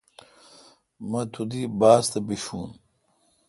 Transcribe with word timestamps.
م 1.09 1.11
تو 1.33 1.41
دی 1.49 1.61
باس 1.79 2.05
تہ 2.11 2.19
بیشون۔ 2.27 2.67